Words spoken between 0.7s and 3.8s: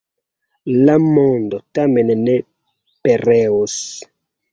La mondo tamen ne pereos.